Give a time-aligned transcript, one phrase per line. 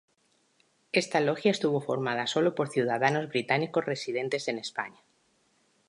[1.01, 4.99] Esta logia estuvo formada sólo por ciudadanos británicos residentes en España.